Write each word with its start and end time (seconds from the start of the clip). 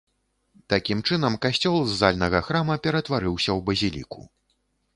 Такім 0.73 1.03
чынам 1.09 1.35
касцёл 1.43 1.77
з 1.89 1.99
зальнага 2.01 2.39
храма 2.47 2.79
ператварыўся 2.87 3.51
ў 3.57 3.59
базіліку. 3.69 4.21